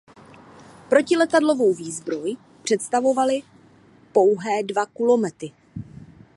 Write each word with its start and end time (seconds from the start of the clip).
Protiletadlovou 0.89 1.73
výzbroj 1.73 2.35
představovaly 2.63 3.41
pouhé 4.11 4.63
dva 4.63 4.85
kulomety. 4.85 5.51